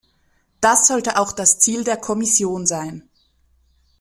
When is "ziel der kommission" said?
1.59-2.65